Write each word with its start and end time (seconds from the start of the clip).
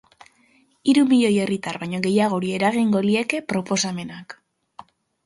Hiru 0.93 1.01
milioi 1.11 1.35
herritar 1.43 1.77
baino 1.83 1.99
gehiagori 2.05 2.53
eragingo 2.61 3.03
lieke 3.09 3.43
proposamenak. 3.55 4.35